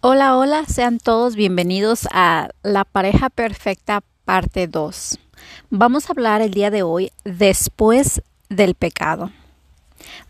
[0.00, 5.18] Hola, hola, sean todos bienvenidos a La pareja perfecta parte 2.
[5.70, 9.32] Vamos a hablar el día de hoy después del pecado.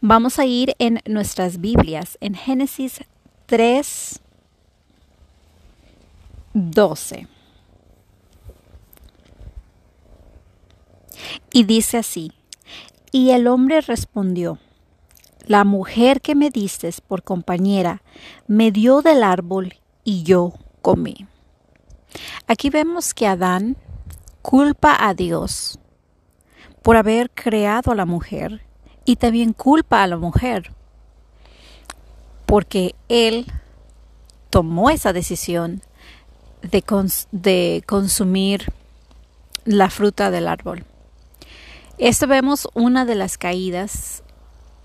[0.00, 3.04] Vamos a ir en nuestras Biblias en Génesis
[3.44, 4.22] 3,
[6.54, 7.28] 12.
[11.52, 12.32] Y dice así,
[13.12, 14.58] y el hombre respondió,
[15.48, 18.02] la mujer que me diste por compañera
[18.46, 20.52] me dio del árbol y yo
[20.82, 21.26] comí.
[22.46, 23.78] Aquí vemos que Adán
[24.42, 25.80] culpa a Dios
[26.82, 28.60] por haber creado a la mujer
[29.06, 30.72] y también culpa a la mujer
[32.44, 33.46] porque él
[34.50, 35.80] tomó esa decisión
[36.60, 36.84] de,
[37.32, 38.70] de consumir
[39.64, 40.84] la fruta del árbol.
[41.96, 44.22] Esto vemos una de las caídas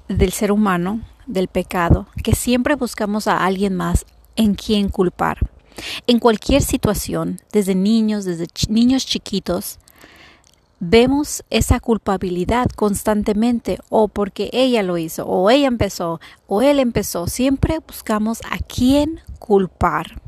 [0.08, 5.50] del ser humano, del pecado, que siempre buscamos a alguien más en quien culpar.
[6.08, 9.80] En cualquier situación, desde niños, desde niños chiquitos,
[10.80, 17.28] vemos esa culpabilidad constantemente, o porque ella lo hizo, o ella empezó, o él empezó.
[17.28, 20.22] Siempre buscamos a quién culpar.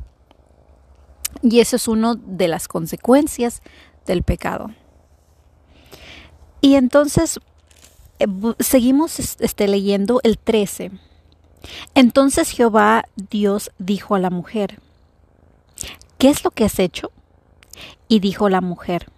[1.42, 3.62] Y eso es una de las consecuencias
[4.06, 4.74] del pecado.
[6.62, 7.40] Y entonces
[8.60, 10.92] seguimos este, leyendo el 13.
[11.96, 14.80] Entonces Jehová Dios dijo a la mujer,
[16.18, 17.12] ¿qué es lo que has hecho?
[18.08, 19.12] Y dijo la mujer,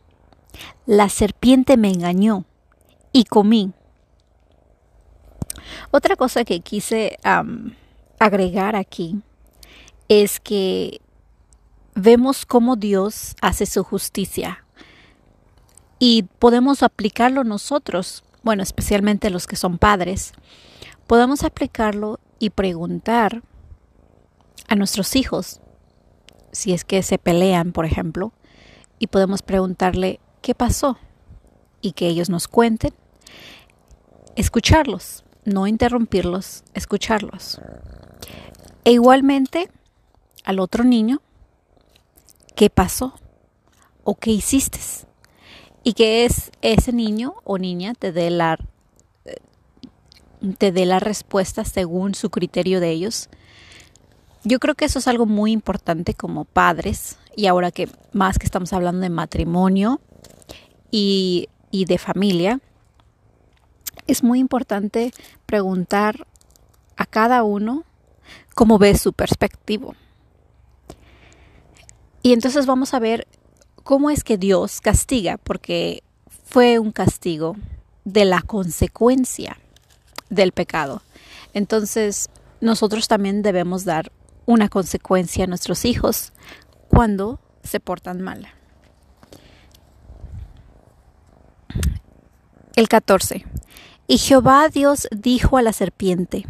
[0.86, 2.46] la serpiente me engañó
[3.12, 3.74] y comí.
[5.92, 7.20] Otra cosa que quise
[8.20, 9.22] agregar aquí
[10.08, 11.02] es que
[11.96, 14.64] vemos cómo Dios hace su justicia
[16.00, 20.32] y podemos aplicarlo nosotros bueno, especialmente los que son padres,
[21.06, 23.44] podamos aplicarlo y preguntar
[24.70, 25.60] a nuestros hijos,
[26.54, 28.32] si es que se pelean, por ejemplo,
[29.00, 30.98] y podemos preguntarle qué pasó
[31.82, 32.94] y que ellos nos cuenten,
[34.38, 37.60] escucharlos, no interrumpirlos, escucharlos.
[38.86, 39.70] E igualmente
[40.46, 41.22] al otro niño,
[42.56, 43.14] ¿qué pasó?
[44.06, 44.80] ¿O qué hiciste?
[45.88, 48.58] Y que es ese niño o niña te dé la
[50.58, 53.30] te dé respuesta según su criterio de ellos.
[54.44, 58.46] Yo creo que eso es algo muy importante como padres y ahora que más que
[58.46, 60.02] estamos hablando de matrimonio
[60.92, 62.60] y, y de familia,
[64.08, 65.14] es muy importante
[65.46, 66.28] preguntar
[66.98, 67.86] a cada uno
[68.56, 69.96] cómo ve su perspectiva.
[72.24, 73.26] Y entonces vamos a ver
[73.88, 76.04] cómo es que Dios castiga, porque
[76.44, 77.56] fue un castigo
[78.04, 79.58] de la consecuencia
[80.30, 81.04] del pecado.
[81.54, 84.12] Entonces, nosotros también debemos dar
[84.46, 86.34] una consecuencia a nuestros hijos
[86.90, 88.50] cuando se portan mal.
[92.76, 93.46] El 14.
[94.08, 96.46] Y Jehová Dios dijo a la serpiente,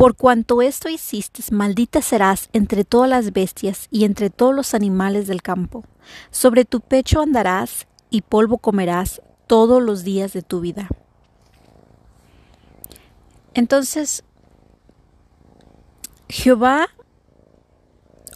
[0.00, 5.26] por cuanto esto hiciste, maldita serás entre todas las bestias y entre todos los animales
[5.26, 5.84] del campo.
[6.30, 10.88] Sobre tu pecho andarás y polvo comerás todos los días de tu vida.
[13.52, 14.24] Entonces,
[16.30, 16.88] Jehová,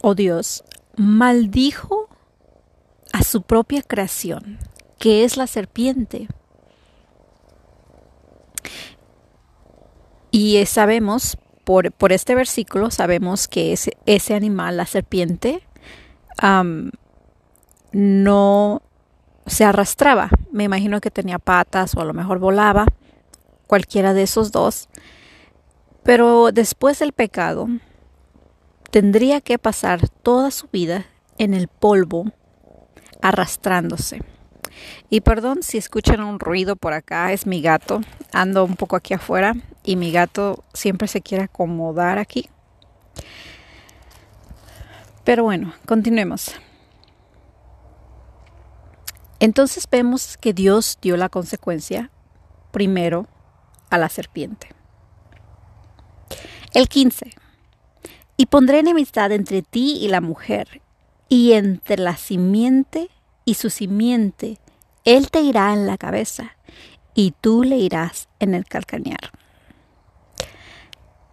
[0.03, 0.63] oh Dios,
[0.97, 2.09] maldijo
[3.11, 4.59] a su propia creación,
[4.99, 6.27] que es la serpiente.
[10.29, 15.63] Y sabemos por, este versículo sabemos que ese, animal, la serpiente,
[17.91, 18.81] no
[19.47, 20.29] se arrastraba.
[20.51, 22.85] Me imagino que tenía patas o a lo mejor volaba,
[23.67, 24.87] cualquiera de esos dos.
[26.03, 27.67] Pero después del pecado,
[28.91, 31.05] tendría que pasar toda su vida
[31.39, 32.31] en el polvo,
[33.21, 34.21] arrastrándose.
[35.09, 38.01] Y perdón si escuchan un ruido por acá, es mi gato.
[38.31, 42.49] Ando un poco aquí afuera y mi gato siempre se quiere acomodar aquí.
[45.23, 46.55] Pero bueno, continuemos.
[49.39, 52.09] Entonces vemos que Dios dio la consecuencia
[52.71, 53.27] primero
[53.89, 54.69] a la serpiente.
[56.73, 57.31] El 15.
[58.37, 60.81] Y pondré enemistad entre ti y la mujer,
[61.29, 63.09] y entre la simiente
[63.45, 64.59] y su simiente.
[65.05, 66.57] Él te irá en la cabeza,
[67.13, 69.31] y tú le irás en el calcañar.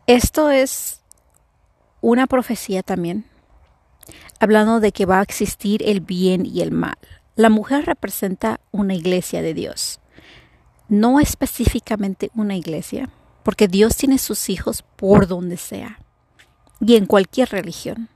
[0.08, 1.00] Esto es
[2.00, 3.25] una profecía también,
[4.40, 6.99] hablando de que va a existir el bien y el mal.
[7.37, 10.00] La mujer representa una iglesia de Dios,
[10.88, 13.10] no específicamente una iglesia,
[13.44, 16.00] porque Dios tiene sus hijos por donde sea
[16.81, 18.08] y en cualquier religión.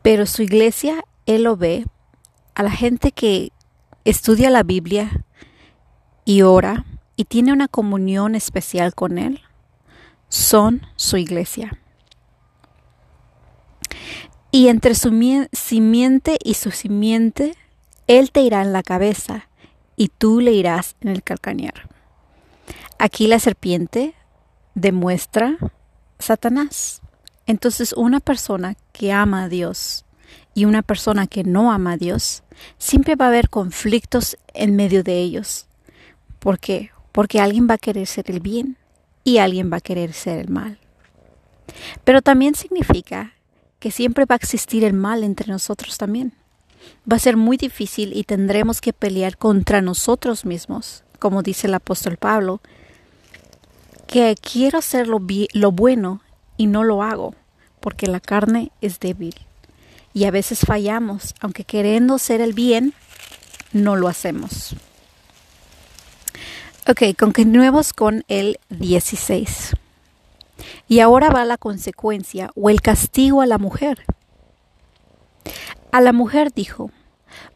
[0.00, 1.84] Pero su iglesia, Él lo ve,
[2.54, 3.52] a la gente que
[4.06, 5.26] estudia la Biblia
[6.24, 9.42] y ora y tiene una comunión especial con Él,
[10.30, 11.78] son su iglesia.
[14.50, 15.10] Y entre su
[15.52, 17.54] simiente y su simiente,
[18.06, 19.48] Él te irá en la cabeza
[19.96, 21.88] y tú le irás en el calcañar.
[22.98, 24.14] Aquí la serpiente
[24.74, 25.58] demuestra
[26.18, 27.02] Satanás.
[27.46, 30.04] Entonces una persona que ama a Dios
[30.54, 32.42] y una persona que no ama a Dios,
[32.78, 35.66] siempre va a haber conflictos en medio de ellos.
[36.38, 36.90] ¿Por qué?
[37.12, 38.76] Porque alguien va a querer ser el bien
[39.24, 40.78] y alguien va a querer ser el mal.
[42.04, 43.34] Pero también significa
[43.78, 46.34] que siempre va a existir el mal entre nosotros también.
[47.10, 51.74] Va a ser muy difícil y tendremos que pelear contra nosotros mismos, como dice el
[51.74, 52.60] apóstol Pablo,
[54.06, 55.20] que quiero hacer lo,
[55.52, 56.22] lo bueno
[56.56, 57.34] y no lo hago,
[57.80, 59.34] porque la carne es débil.
[60.12, 62.94] Y a veces fallamos, aunque queriendo ser el bien,
[63.72, 64.74] no lo hacemos.
[66.90, 69.76] Ok, continuemos con el 16.
[70.88, 74.02] Y ahora va la consecuencia o el castigo a la mujer.
[75.92, 76.90] A la mujer dijo,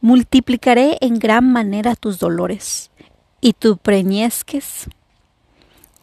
[0.01, 2.93] multiplicaré en gran manera tus dolores
[3.41, 4.87] y tu preñezques.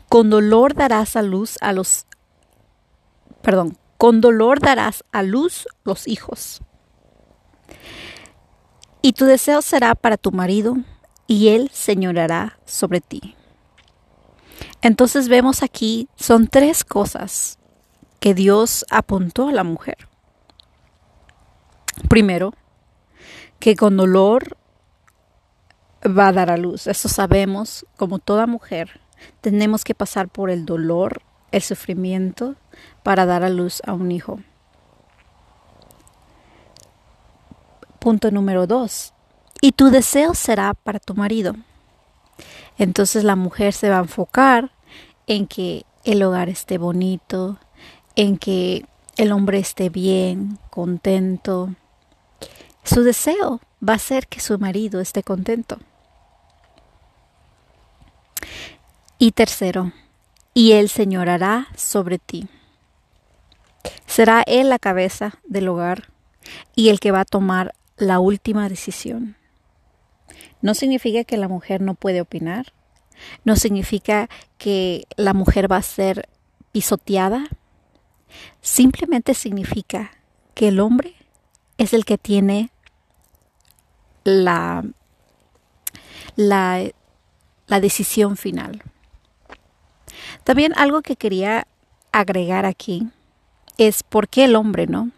[0.09, 2.07] Con dolor darás a luz a los,
[3.41, 6.59] perdón, con dolor darás a luz los hijos.
[9.01, 10.75] Y tu deseo será para tu marido,
[11.31, 13.37] y él señorará sobre ti.
[14.81, 17.57] Entonces vemos aquí, son tres cosas
[18.19, 20.09] que Dios apuntó a la mujer.
[22.09, 22.53] Primero,
[23.59, 24.57] que con dolor
[26.05, 26.87] va a dar a luz.
[26.87, 28.99] Eso sabemos, como toda mujer,
[29.39, 31.21] tenemos que pasar por el dolor,
[31.53, 32.57] el sufrimiento,
[33.03, 34.41] para dar a luz a un hijo.
[37.99, 39.13] Punto número dos,
[39.61, 41.55] y tu deseo será para tu marido.
[42.77, 44.71] Entonces la mujer se va a enfocar
[45.27, 47.59] en que el hogar esté bonito,
[48.15, 48.85] en que
[49.17, 51.75] el hombre esté bien, contento.
[52.83, 55.77] Su deseo va a ser que su marido esté contento.
[59.19, 59.91] Y tercero,
[60.55, 62.47] y él señorará sobre ti.
[64.07, 66.09] Será él la cabeza del hogar
[66.75, 69.37] y el que va a tomar la última decisión.
[70.61, 72.73] No significa que la mujer no puede opinar.
[73.43, 76.27] No significa que la mujer va a ser
[76.71, 77.47] pisoteada.
[78.61, 80.11] Simplemente significa
[80.53, 81.15] que el hombre
[81.77, 82.71] es el que tiene
[84.23, 84.83] la,
[86.35, 86.83] la,
[87.67, 88.83] la decisión final.
[90.43, 91.67] También algo que quería
[92.11, 93.07] agregar aquí
[93.77, 95.11] es por qué el hombre, ¿no?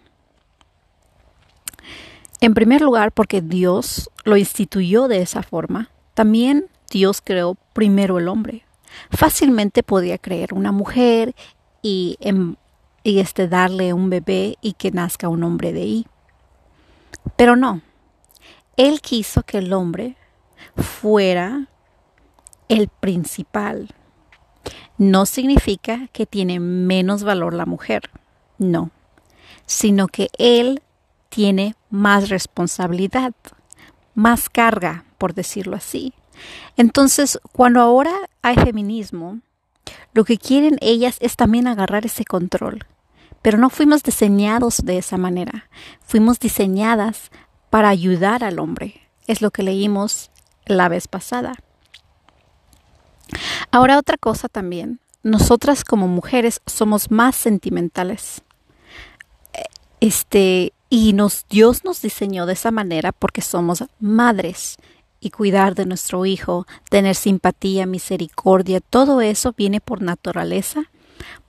[2.43, 5.91] En primer lugar, porque Dios lo instituyó de esa forma.
[6.13, 8.65] También Dios creó primero el hombre.
[9.11, 11.35] Fácilmente podía creer una mujer
[11.81, 12.57] y, em,
[13.01, 16.07] y este, darle un bebé y que nazca un hombre de ahí.
[17.37, 17.79] Pero no.
[18.75, 20.17] Él quiso que el hombre
[20.75, 21.69] fuera
[22.67, 23.87] el principal.
[24.97, 28.09] No significa que tiene menos valor la mujer.
[28.57, 28.91] No.
[29.65, 30.81] Sino que él
[31.29, 33.35] tiene más responsabilidad,
[34.15, 36.11] más carga, por decirlo así.
[36.75, 39.41] Entonces, cuando ahora hay feminismo,
[40.11, 42.87] lo que quieren ellas es también agarrar ese control.
[43.43, 45.69] Pero no fuimos diseñados de esa manera.
[46.01, 47.29] Fuimos diseñadas
[47.69, 49.07] para ayudar al hombre.
[49.27, 50.31] Es lo que leímos
[50.65, 51.53] la vez pasada.
[53.69, 54.99] Ahora otra cosa también.
[55.21, 58.41] Nosotras como mujeres somos más sentimentales.
[59.99, 64.77] Este, y nos, Dios nos diseñó de esa manera porque somos madres
[65.19, 70.83] y cuidar de nuestro hijo, tener simpatía, misericordia, todo eso viene por naturaleza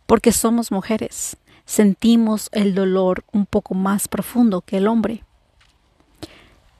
[0.07, 1.37] porque somos mujeres.
[1.67, 5.25] Sentimos el dolor un poco más profundo que el hombre.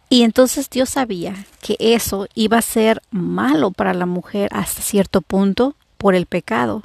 [0.09, 5.21] Y entonces Dios sabía que eso iba a ser malo para la mujer hasta cierto
[5.21, 6.83] punto por el pecado.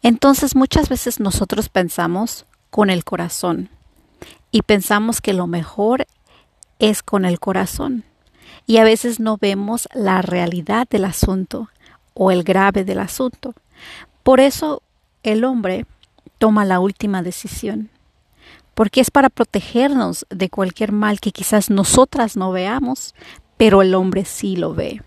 [0.00, 3.68] Entonces muchas veces nosotros pensamos con el corazón
[4.50, 6.06] y pensamos que lo mejor
[6.78, 8.04] es con el corazón
[8.66, 11.70] y a veces no vemos la realidad del asunto
[12.14, 13.54] o el grave del asunto.
[14.22, 14.82] Por eso
[15.22, 15.86] el hombre
[16.38, 17.90] toma la última decisión,
[18.74, 23.14] porque es para protegernos de cualquier mal que quizás nosotras no veamos,
[23.56, 25.02] pero el hombre sí lo ve.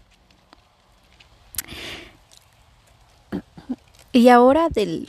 [4.12, 5.08] Y ahora del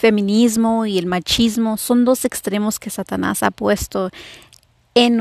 [0.00, 4.10] feminismo y el machismo son dos extremos que Satanás ha puesto
[4.94, 5.20] en,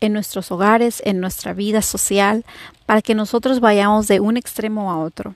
[0.00, 2.44] en nuestros hogares, en nuestra vida social,
[2.84, 5.34] para que nosotros vayamos de un extremo a otro.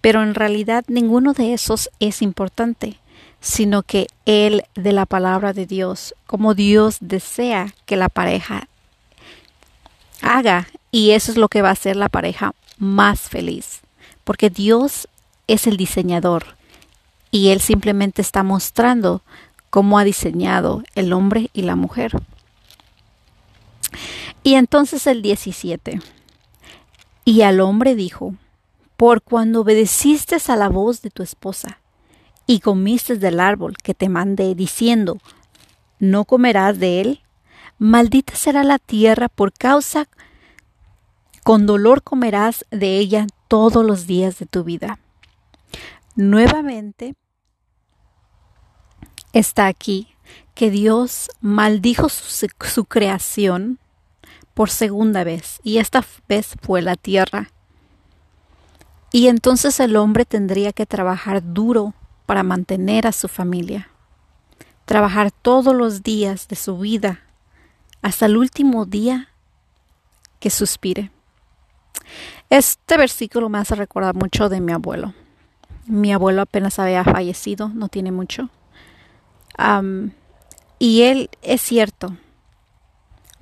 [0.00, 2.98] Pero en realidad ninguno de esos es importante,
[3.40, 8.68] sino que el de la palabra de Dios, como Dios desea que la pareja
[10.22, 13.80] haga, y eso es lo que va a hacer la pareja más feliz,
[14.24, 15.08] porque Dios
[15.46, 16.61] es el diseñador
[17.32, 19.22] y Él simplemente está mostrando
[19.70, 22.12] cómo ha diseñado el hombre y la mujer.
[24.44, 26.00] Y entonces el 17.
[27.24, 28.34] Y al hombre dijo,
[28.98, 31.78] por cuando obedeciste a la voz de tu esposa
[32.46, 35.18] y comiste del árbol que te mandé diciendo,
[35.98, 37.20] no comerás de él,
[37.78, 40.06] maldita será la tierra por causa,
[41.44, 44.98] con dolor comerás de ella todos los días de tu vida.
[46.14, 47.14] Nuevamente
[49.32, 50.08] está aquí
[50.54, 53.78] que Dios maldijo su, creación
[54.54, 57.50] por segunda vez, y esta vez fue la tierra.
[59.10, 61.94] Y entonces el hombre tendría que trabajar duro
[62.26, 63.88] para mantener a su familia,
[64.84, 67.20] trabajar todos los días de su vida
[68.02, 69.28] hasta el último día
[70.38, 71.10] que suspire.
[72.50, 75.14] Este versículo me hace recordar mucho de mi abuelo.
[75.86, 78.50] Mi abuelo apenas había fallecido, no tiene mucho.
[80.78, 82.16] Y él es cierto,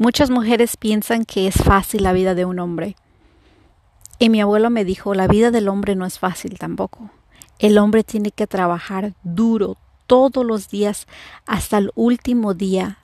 [0.00, 2.96] Muchas mujeres piensan que es fácil la vida de un hombre.
[4.18, 7.10] Y mi abuelo me dijo, la vida del hombre no es fácil tampoco.
[7.58, 9.76] El hombre tiene que trabajar duro
[10.06, 11.06] todos los días
[11.44, 12.96] hasta el último día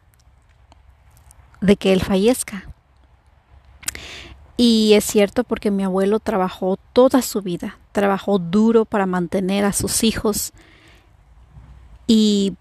[1.61, 2.65] de que él fallezca.
[4.57, 9.75] Y es cierto porque mi abuelo trabajó toda su vida, trabajó duro para mantener a
[9.75, 10.55] sus hijos
[12.07, 12.55] y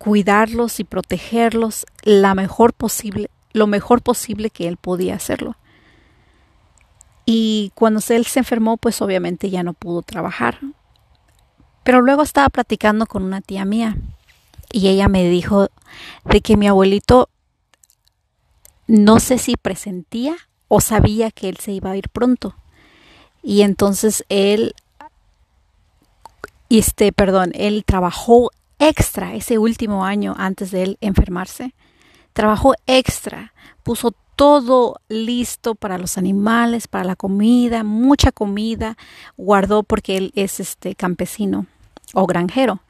[0.00, 5.56] cuidarlos y protegerlos la mejor posible lo mejor posible que él podía hacerlo.
[7.26, 10.58] Y cuando él se enfermó, pues obviamente ya no pudo trabajar.
[11.84, 13.96] Pero luego estaba platicando con una tía mía
[14.72, 15.68] y ella me dijo
[16.24, 17.28] de que mi abuelito
[18.86, 20.36] no sé si presentía
[20.68, 22.54] o sabía que él se iba a ir pronto.
[23.42, 24.74] Y entonces él,
[26.68, 28.50] este, perdón, él trabajó
[28.80, 31.74] extra ese último año antes de él enfermarse
[32.32, 38.96] trabajó extra, puso todo listo para los animales, para la comida, mucha comida,
[39.36, 41.66] guardó porque él es este campesino
[42.14, 42.80] o granjero.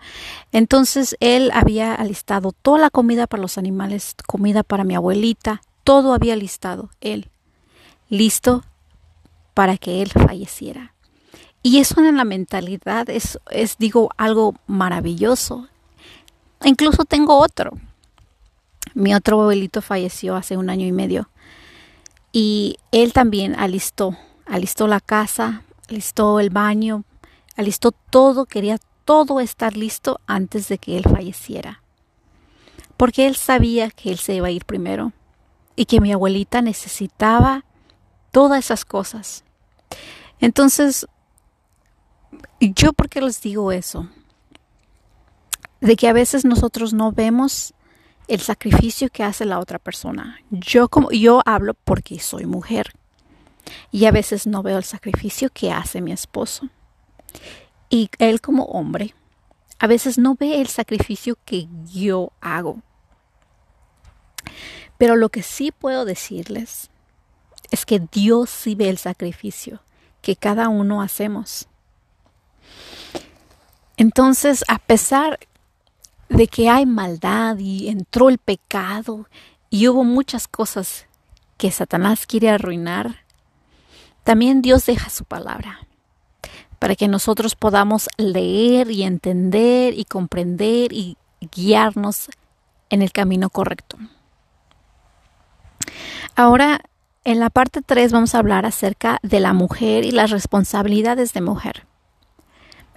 [0.53, 6.15] Entonces él había alistado toda la comida para los animales, comida para mi abuelita, todo
[6.15, 7.31] había listado él,
[8.09, 8.63] listo
[9.55, 10.95] para que él falleciera.
[11.63, 15.69] Y eso en la mentalidad es, es digo, algo maravilloso.
[16.64, 17.73] Incluso tengo otro.
[18.95, 21.29] Mi otro abuelito falleció hace un año y medio
[22.33, 27.05] y él también alistó, alistó la casa, alistó el baño,
[27.57, 31.83] alistó todo, quería todo estar listo antes de que él falleciera.
[32.97, 35.12] Porque él sabía que él se iba a ir primero
[35.75, 37.64] y que mi abuelita necesitaba
[38.31, 39.45] todas esas cosas.
[40.38, 41.07] Entonces,
[42.61, 44.09] yo por qué les digo eso?
[45.81, 47.75] De que a veces nosotros no vemos
[48.29, 50.39] el sacrificio que hace la otra persona.
[50.51, 52.93] Yo como yo hablo porque soy mujer
[53.91, 56.69] y a veces no veo el sacrificio que hace mi esposo.
[57.89, 59.15] Y él como hombre
[59.81, 62.83] a veces no ve el sacrificio que yo hago.
[64.99, 66.91] Pero lo que sí puedo decirles
[67.71, 69.83] es que Dios sí ve el sacrificio
[70.21, 71.67] que cada uno hacemos.
[73.97, 75.39] Entonces, a pesar
[76.41, 79.29] de que hay maldad y entró el pecado
[79.69, 81.05] y hubo muchas cosas
[81.59, 83.27] que Satanás quiere arruinar,
[84.25, 85.87] también Dios deja su palabra
[86.79, 91.19] para que nosotros podamos leer y entender y comprender y
[91.55, 92.31] guiarnos
[92.89, 93.99] en el camino correcto.
[96.37, 96.81] Ahora,
[97.25, 101.43] en la parte 3 vamos a hablar acerca de la mujer y las responsabilidades de
[101.43, 101.90] mujer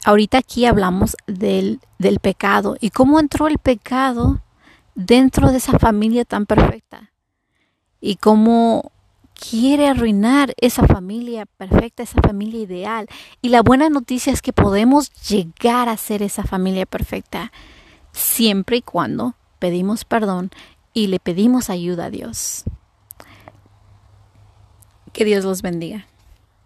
[0.03, 4.41] ahorita aquí hablamos del, del pecado y cómo entró el pecado
[4.95, 7.11] dentro de esa familia tan perfecta
[7.99, 8.91] y cómo
[9.33, 13.07] quiere arruinar esa familia perfecta, esa familia ideal.
[13.41, 17.51] Y la buena noticia es que podemos llegar a ser esa familia perfecta
[18.11, 20.51] siempre y cuando pedimos perdón
[20.93, 22.63] y le pedimos ayuda a Dios.
[25.11, 26.07] Que Dios los bendiga.